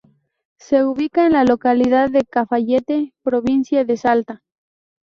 [0.57, 4.41] Se ubica en la localidad de Cafayate, provincia de Salta.